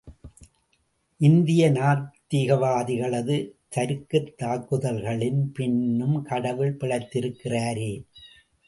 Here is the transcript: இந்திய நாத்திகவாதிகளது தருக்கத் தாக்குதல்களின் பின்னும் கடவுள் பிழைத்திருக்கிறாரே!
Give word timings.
இந்திய 1.21 1.71
நாத்திகவாதிகளது 1.71 3.37
தருக்கத் 3.75 4.33
தாக்குதல்களின் 4.35 5.51
பின்னும் 5.53 6.21
கடவுள் 6.23 6.77
பிழைத்திருக்கிறாரே! 6.77 7.91